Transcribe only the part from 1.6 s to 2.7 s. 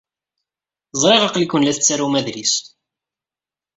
la tettarum adlis.